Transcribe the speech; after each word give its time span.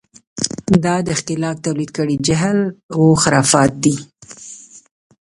دا 0.83 0.95
د 1.07 1.09
ښکېلاک 1.19 1.57
تولید 1.65 1.89
کړی 1.97 2.15
جهل 2.27 2.59
و 2.99 3.03
خرافات 3.21 3.71
دي. 3.83 3.95